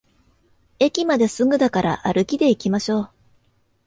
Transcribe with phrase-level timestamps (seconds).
[0.79, 3.09] 駅まですぐだから歩きでいきましょう